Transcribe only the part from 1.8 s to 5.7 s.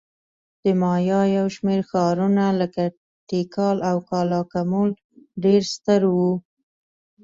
ښارونه لکه تیکال او کالاکمول ډېر